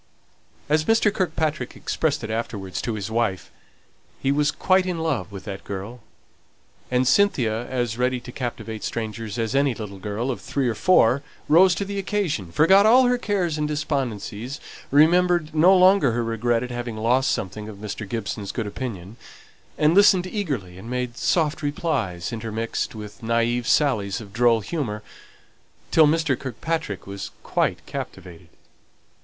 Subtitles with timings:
[0.67, 1.13] As Mr.
[1.13, 3.51] Kirkpatrick expressed it afterwards to his wife,
[4.19, 5.99] he was quite in love with that girl;
[6.89, 11.21] and Cynthia, as ready to captivate strangers as any little girl of three or four,
[11.47, 14.59] rose to the occasion, forgot all her cares and despondencies,
[14.89, 18.09] remembered no longer her regret at having lost something of Mr.
[18.09, 19.17] Gibson's good opinion,
[19.77, 25.03] and listened eagerly and made soft replies, intermixed with naĽve sallies of droll humour,
[25.91, 26.39] till Mr.
[26.39, 28.49] Kirkpatrick was quite captivated.